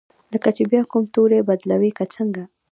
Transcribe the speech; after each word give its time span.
لکه 0.33 0.49
چې 0.55 0.63
بیا 0.71 0.81
کوم 0.91 1.03
توری 1.13 1.39
بدلوي 1.49 1.91
که 1.97 2.05
څنګه؟ 2.15 2.43